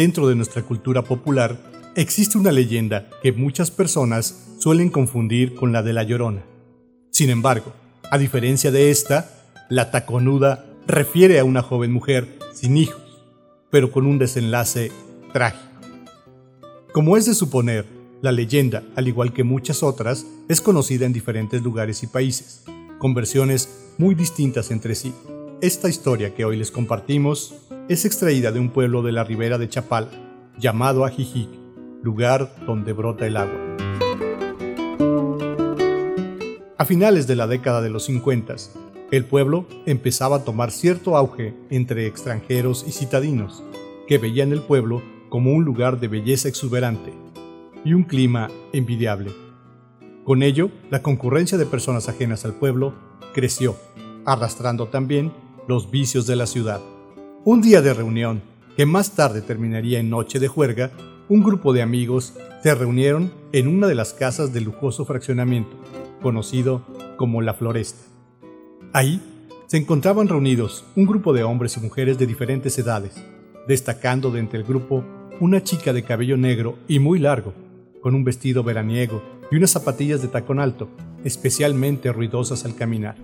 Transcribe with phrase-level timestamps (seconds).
[0.00, 1.58] Dentro de nuestra cultura popular
[1.94, 6.42] existe una leyenda que muchas personas suelen confundir con la de la Llorona.
[7.10, 7.74] Sin embargo,
[8.10, 9.30] a diferencia de esta,
[9.68, 13.02] la taconuda refiere a una joven mujer sin hijos,
[13.68, 14.90] pero con un desenlace
[15.34, 15.68] trágico.
[16.94, 17.84] Como es de suponer,
[18.22, 22.62] la leyenda, al igual que muchas otras, es conocida en diferentes lugares y países,
[22.98, 25.12] con versiones muy distintas entre sí.
[25.62, 27.54] Esta historia que hoy les compartimos
[27.90, 30.08] es extraída de un pueblo de la ribera de Chapal,
[30.58, 31.50] llamado Ajijic,
[32.02, 33.60] lugar donde brota el agua.
[36.78, 38.56] A finales de la década de los 50,
[39.10, 43.62] el pueblo empezaba a tomar cierto auge entre extranjeros y citadinos,
[44.08, 47.12] que veían el pueblo como un lugar de belleza exuberante
[47.84, 49.30] y un clima envidiable.
[50.24, 52.94] Con ello, la concurrencia de personas ajenas al pueblo
[53.34, 53.76] creció,
[54.24, 55.32] arrastrando también
[55.70, 56.80] los vicios de la ciudad.
[57.44, 58.42] Un día de reunión,
[58.76, 60.90] que más tarde terminaría en noche de juerga,
[61.28, 65.70] un grupo de amigos se reunieron en una de las casas del lujoso fraccionamiento,
[66.20, 66.84] conocido
[67.16, 68.04] como La Floresta.
[68.92, 69.22] Ahí
[69.68, 73.14] se encontraban reunidos un grupo de hombres y mujeres de diferentes edades,
[73.68, 75.04] destacando de entre el grupo
[75.38, 77.54] una chica de cabello negro y muy largo,
[78.02, 80.88] con un vestido veraniego y unas zapatillas de tacón alto,
[81.22, 83.14] especialmente ruidosas al caminar.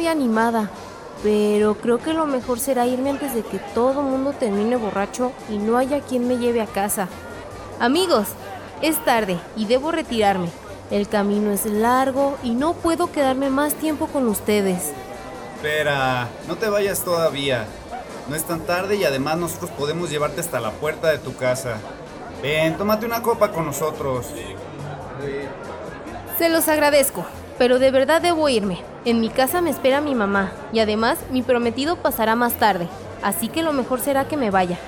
[0.00, 0.70] Muy animada,
[1.22, 5.58] pero creo que lo mejor será irme antes de que todo mundo termine borracho y
[5.58, 7.06] no haya quien me lleve a casa.
[7.78, 8.28] Amigos,
[8.80, 10.48] es tarde y debo retirarme.
[10.90, 14.92] El camino es largo y no puedo quedarme más tiempo con ustedes.
[15.56, 17.66] Espera, no te vayas todavía.
[18.26, 21.76] No es tan tarde y además nosotros podemos llevarte hasta la puerta de tu casa.
[22.40, 24.28] Ven, tómate una copa con nosotros.
[26.38, 27.26] Se los agradezco,
[27.60, 28.78] pero de verdad debo irme.
[29.04, 32.88] En mi casa me espera mi mamá y además mi prometido pasará más tarde,
[33.22, 34.78] así que lo mejor será que me vaya.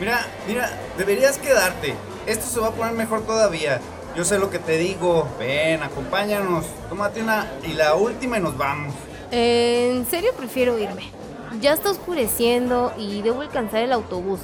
[0.00, 1.94] Mira, mira, deberías quedarte.
[2.26, 3.80] Esto se va a poner mejor todavía.
[4.16, 5.28] Yo sé lo que te digo.
[5.38, 6.66] Ven, acompáñanos.
[6.88, 8.92] Tómate una y la última y nos vamos.
[9.30, 11.12] Eh, en serio prefiero irme.
[11.60, 14.40] Ya está oscureciendo y debo alcanzar el autobús.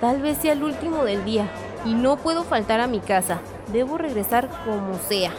[0.00, 1.46] Tal vez sea el último del día
[1.84, 3.40] y no puedo faltar a mi casa.
[3.70, 5.32] Debo regresar como sea.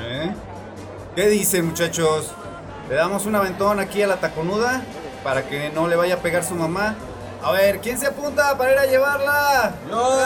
[0.00, 0.32] ¿Eh?
[1.14, 2.32] ¿Qué dicen, muchachos?
[2.88, 4.82] ¿Le damos un aventón aquí a la taconuda
[5.22, 6.94] para que no le vaya a pegar su mamá?
[7.42, 9.74] A ver, ¿quién se apunta para ir a llevarla?
[9.90, 10.18] Yo,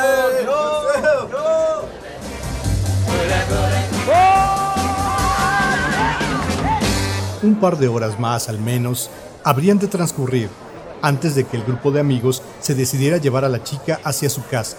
[0.44, 1.88] yo, yo.
[7.42, 9.10] Un par de horas más al menos
[9.42, 10.48] habrían de transcurrir
[11.02, 14.46] antes de que el grupo de amigos se decidiera llevar a la chica hacia su
[14.46, 14.76] casa.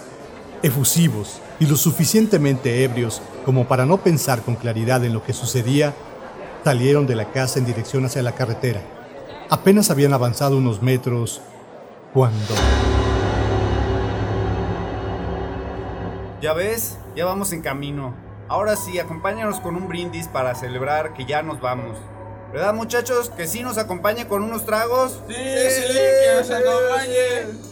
[0.62, 5.94] Efusivos y lo suficientemente ebrios como para no pensar con claridad en lo que sucedía,
[6.64, 8.80] salieron de la casa en dirección hacia la carretera.
[9.50, 11.40] Apenas habían avanzado unos metros
[12.12, 12.54] cuando...
[16.40, 18.14] Ya ves, ya vamos en camino.
[18.48, 21.98] Ahora sí, acompáñanos con un brindis para celebrar que ya nos vamos.
[22.52, 23.30] ¿Verdad, muchachos?
[23.30, 25.20] Que sí nos acompañe con unos tragos.
[25.28, 27.68] Sí, sí, que nos acompañe.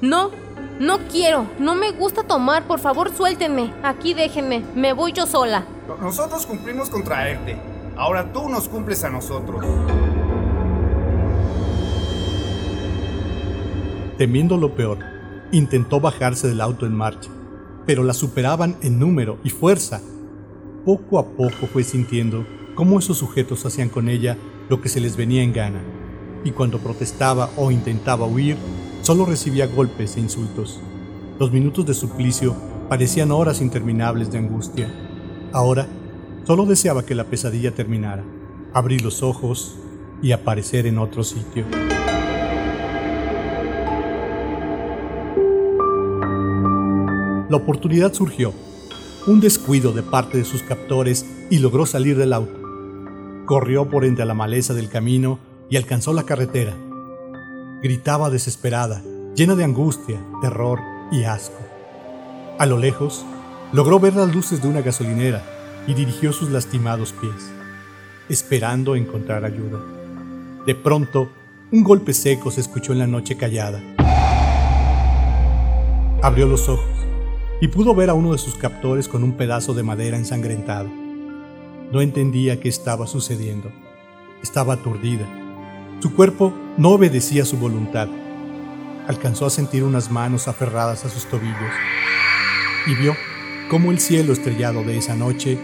[0.00, 0.30] No,
[0.78, 1.46] no quiero.
[1.58, 2.66] No me gusta tomar.
[2.66, 3.72] Por favor, suéltenme.
[3.82, 4.64] Aquí déjenme.
[4.74, 5.66] Me voy yo sola.
[6.00, 7.56] Nosotros cumplimos con traerte.
[7.96, 9.64] Ahora tú nos cumples a nosotros.
[14.18, 14.98] Temiendo lo peor,
[15.50, 17.30] intentó bajarse del auto en marcha,
[17.84, 20.00] pero la superaban en número y fuerza.
[20.84, 22.46] Poco a poco fue sintiendo
[22.76, 24.36] cómo esos sujetos hacían con ella
[24.68, 25.80] lo que se les venía en gana,
[26.44, 28.56] y cuando protestaba o intentaba huir,
[29.04, 30.80] solo recibía golpes e insultos.
[31.38, 32.56] Los minutos de suplicio
[32.88, 34.90] parecían horas interminables de angustia.
[35.52, 35.86] Ahora,
[36.46, 38.24] solo deseaba que la pesadilla terminara,
[38.72, 39.76] abrir los ojos
[40.22, 41.66] y aparecer en otro sitio.
[47.50, 48.54] La oportunidad surgió,
[49.26, 52.58] un descuido de parte de sus captores y logró salir del auto.
[53.44, 55.38] Corrió por entre la maleza del camino
[55.68, 56.74] y alcanzó la carretera.
[57.84, 59.02] Gritaba desesperada,
[59.36, 60.80] llena de angustia, terror
[61.12, 61.58] y asco.
[62.58, 63.26] A lo lejos,
[63.74, 65.42] logró ver las luces de una gasolinera
[65.86, 67.52] y dirigió sus lastimados pies,
[68.30, 69.80] esperando encontrar ayuda.
[70.66, 71.28] De pronto,
[71.72, 73.82] un golpe seco se escuchó en la noche callada.
[76.22, 76.88] Abrió los ojos
[77.60, 80.88] y pudo ver a uno de sus captores con un pedazo de madera ensangrentado.
[81.92, 83.70] No entendía qué estaba sucediendo.
[84.42, 85.28] Estaba aturdida.
[86.00, 88.08] Su cuerpo no obedecía su voluntad.
[89.06, 91.74] alcanzó a sentir unas manos aferradas a sus tobillos
[92.86, 93.14] y vio
[93.68, 95.58] cómo el cielo estrellado de esa noche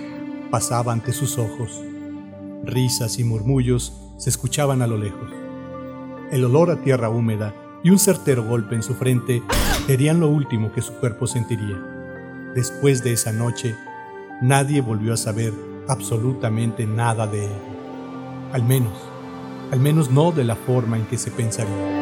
[0.51, 1.83] pasaba ante sus ojos.
[2.65, 5.31] Risas y murmullos se escuchaban a lo lejos.
[6.31, 9.43] El olor a tierra húmeda y un certero golpe en su frente
[9.87, 11.83] serían lo último que su cuerpo sentiría.
[12.55, 13.75] Después de esa noche,
[14.43, 15.55] nadie volvió a saber
[15.89, 17.53] absolutamente nada de él.
[18.53, 19.10] Al menos,
[19.71, 22.01] al menos no de la forma en que se pensaría.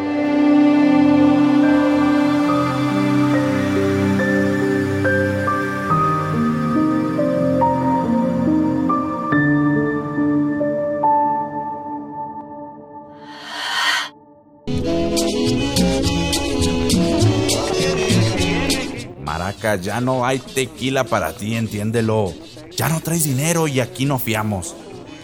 [19.77, 22.33] ya no hay tequila para ti, entiéndelo.
[22.77, 24.75] Ya no traes dinero y aquí no fiamos.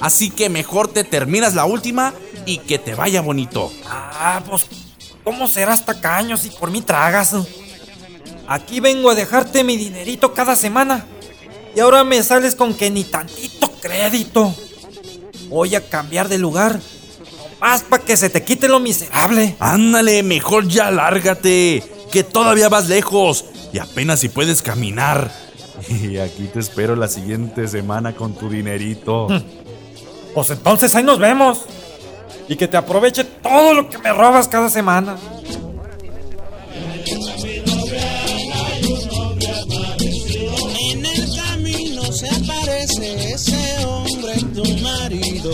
[0.05, 2.13] Así que mejor te terminas la última
[2.45, 3.73] y que te vaya bonito.
[3.87, 4.67] Ah, pues,
[5.25, 7.35] ¿cómo serás tacaño si por mí tragas?
[8.47, 11.07] Aquí vengo a dejarte mi dinerito cada semana.
[11.75, 14.55] Y ahora me sales con que ni tantito crédito.
[15.49, 16.79] Voy a cambiar de lugar.
[17.59, 19.57] Más para que se te quite lo miserable.
[19.59, 21.83] Ándale, mejor ya lárgate.
[22.13, 25.33] Que todavía vas lejos y apenas si puedes caminar.
[25.89, 29.29] Y aquí te espero la siguiente semana con tu dinerito.
[30.35, 31.63] Pues entonces ahí nos vemos.
[32.49, 35.17] Y que te aproveche todo lo que me robas cada semana.
[40.91, 45.53] En el camino se aparece ese hombre, tu marido.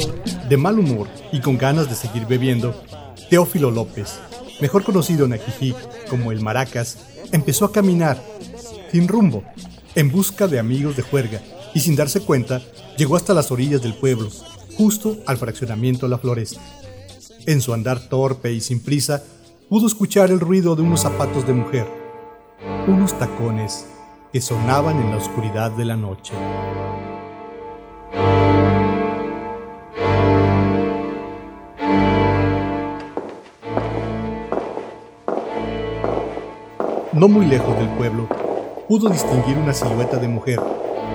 [0.49, 2.83] De mal humor y con ganas de seguir bebiendo,
[3.29, 4.19] Teófilo López,
[4.61, 5.77] mejor conocido en Ajijic
[6.09, 6.99] como el Maracas,
[7.31, 8.21] empezó a caminar,
[8.91, 9.45] sin rumbo,
[9.95, 11.41] en busca de amigos de juerga,
[11.73, 12.61] y sin darse cuenta,
[12.97, 14.29] llegó hasta las orillas del pueblo,
[14.77, 16.61] justo al fraccionamiento la floresta.
[17.47, 19.23] En su andar torpe y sin prisa,
[19.69, 21.87] pudo escuchar el ruido de unos zapatos de mujer,
[22.87, 23.87] unos tacones
[24.33, 26.35] que sonaban en la oscuridad de la noche.
[37.13, 38.29] No muy lejos del pueblo,
[38.89, 40.61] pudo distinguir una silueta de mujer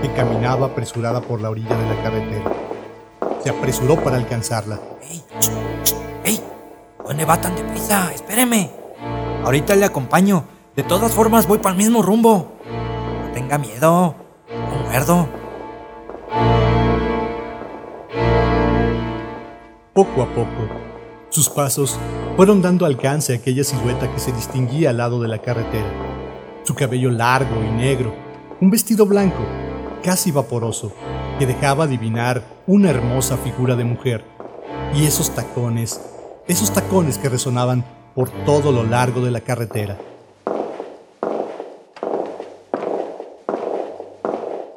[0.02, 2.65] que caminaba apresurada por la orilla de la carretera.
[3.46, 4.80] Se apresuró para alcanzarla.
[5.04, 5.24] ¡Ey!
[6.24, 6.42] ¡Ey!
[7.06, 8.12] ¿Dónde va tan deprisa?
[8.12, 8.72] Espéreme.
[9.44, 10.46] Ahorita le acompaño.
[10.76, 12.54] De todas formas voy para el mismo rumbo.
[12.66, 14.16] No tenga miedo.
[14.50, 15.30] No muerdo.
[19.94, 20.68] Poco a poco,
[21.30, 22.00] sus pasos
[22.36, 25.92] fueron dando alcance a aquella silueta que se distinguía al lado de la carretera.
[26.64, 28.12] Su cabello largo y negro,
[28.60, 29.46] un vestido blanco,
[30.04, 30.92] casi vaporoso,
[31.38, 34.24] que dejaba adivinar una hermosa figura de mujer.
[34.94, 36.00] Y esos tacones,
[36.48, 37.84] esos tacones que resonaban
[38.14, 39.98] por todo lo largo de la carretera.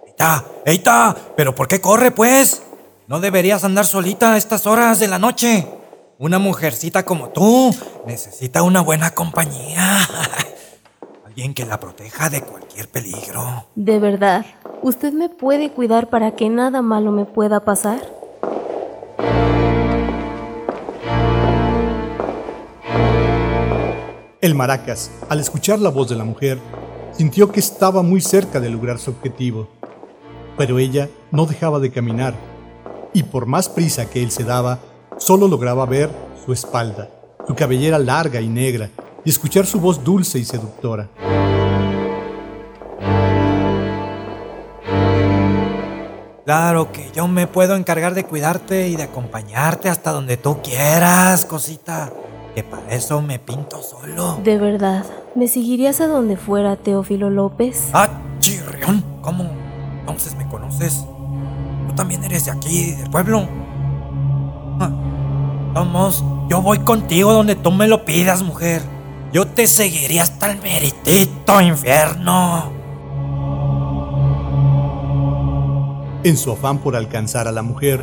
[0.07, 0.45] ¡Eita!
[0.65, 1.17] ¡Eita!
[1.37, 2.63] ¿Pero por qué corre, pues?
[3.07, 5.67] No deberías andar solita a estas horas de la noche.
[6.19, 7.73] Una mujercita como tú
[8.05, 10.01] necesita una buena compañía.
[11.25, 13.69] Alguien que la proteja de cualquier peligro.
[13.77, 14.45] De verdad,
[14.83, 18.01] ¿usted me puede cuidar para que nada malo me pueda pasar?
[24.41, 26.59] El maracas, al escuchar la voz de la mujer,
[27.13, 29.69] sintió que estaba muy cerca de lograr su objetivo.
[30.57, 32.35] Pero ella no dejaba de caminar,
[33.13, 34.79] y por más prisa que él se daba,
[35.19, 36.11] Solo lograba ver
[36.47, 37.11] su espalda,
[37.47, 38.89] su cabellera larga y negra,
[39.25, 41.09] y escuchar su voz dulce y seductora.
[46.49, 51.45] Claro que yo me puedo encargar de cuidarte y de acompañarte hasta donde tú quieras,
[51.45, 52.11] cosita.
[52.55, 54.41] Que para eso me pinto solo.
[54.43, 57.91] De verdad, ¿me seguirías a donde fuera, Teófilo López?
[57.93, 59.45] Ah, chirrión, ¿cómo?
[60.01, 61.05] Entonces me conoces.
[61.87, 63.47] Tú también eres de aquí, del pueblo.
[65.75, 68.81] Vamos, yo voy contigo donde tú me lo pidas, mujer.
[69.35, 72.78] Yo te seguiría hasta el meritito infierno.
[76.25, 78.03] En su afán por alcanzar a la mujer,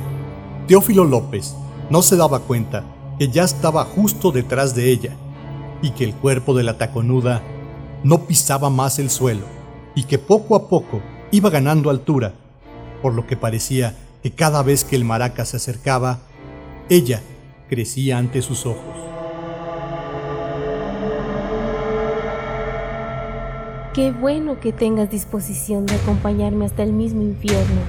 [0.67, 1.53] Teófilo López
[1.89, 2.85] no se daba cuenta
[3.19, 5.11] que ya estaba justo detrás de ella
[5.81, 7.41] y que el cuerpo de la taconuda
[8.03, 9.43] no pisaba más el suelo
[9.95, 12.33] y que poco a poco iba ganando altura,
[13.01, 16.19] por lo que parecía que cada vez que el maraca se acercaba,
[16.89, 17.21] ella
[17.69, 18.95] crecía ante sus ojos.
[23.93, 27.81] Qué bueno que tengas disposición de acompañarme hasta el mismo infierno,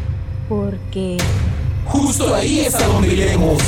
[0.49, 1.17] porque...
[1.87, 3.63] Justo ahí es a donde iremos.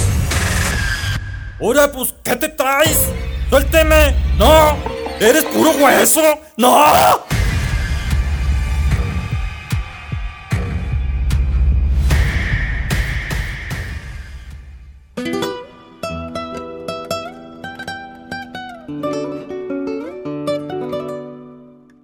[1.60, 3.08] Ahora, pues, ¿qué te traes?
[3.50, 4.14] ¡Suélteme!
[4.38, 4.76] ¡No!
[5.20, 6.22] ¡Eres puro hueso!
[6.56, 6.84] ¡No!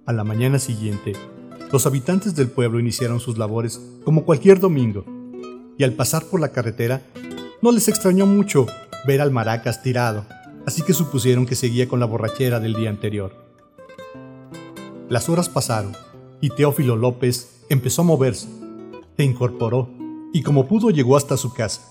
[0.07, 1.13] A la mañana siguiente,
[1.75, 5.03] los habitantes del pueblo iniciaron sus labores como cualquier domingo,
[5.77, 7.01] y al pasar por la carretera,
[7.61, 8.65] no les extrañó mucho
[9.05, 10.25] ver al Maracas tirado,
[10.65, 13.35] así que supusieron que seguía con la borrachera del día anterior.
[15.09, 15.91] Las horas pasaron,
[16.39, 18.47] y Teófilo López empezó a moverse,
[19.17, 19.89] se incorporó,
[20.31, 21.81] y como pudo llegó hasta su casa.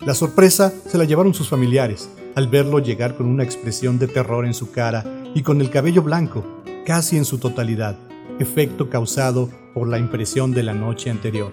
[0.00, 4.46] La sorpresa se la llevaron sus familiares, al verlo llegar con una expresión de terror
[4.46, 6.44] en su cara y con el cabello blanco,
[6.84, 7.96] casi en su totalidad,
[8.38, 11.52] efecto causado por la impresión de la noche anterior.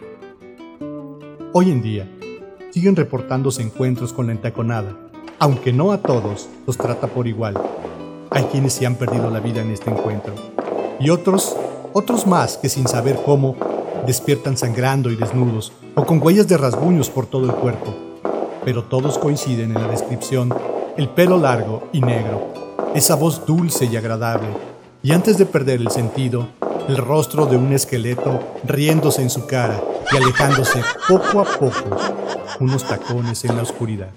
[1.54, 2.08] Hoy en día,
[2.72, 4.96] siguen reportándose encuentros con la entaconada,
[5.40, 7.60] aunque no a todos los trata por igual.
[8.30, 10.34] Hay quienes se han perdido la vida en este encuentro,
[11.00, 11.56] y otros,
[11.94, 13.56] otros más que sin saber cómo,
[14.06, 17.96] despiertan sangrando y desnudos, o con huellas de rasguños por todo el cuerpo.
[18.64, 20.54] Pero todos coinciden en la descripción,
[20.98, 22.54] el pelo largo y negro,
[22.94, 24.50] esa voz dulce y agradable,
[25.02, 26.48] y antes de perder el sentido,
[26.90, 29.80] el rostro de un esqueleto riéndose en su cara
[30.12, 31.96] y alejándose poco a poco,
[32.60, 34.10] unos tacones en la oscuridad.